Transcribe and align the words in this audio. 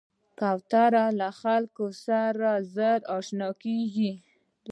کوتره 0.39 1.05
له 1.19 1.29
خلکو 1.41 1.85
سره 2.05 2.49
ژر 2.73 2.99
اشنا 3.17 3.49
کېږي. 3.63 4.11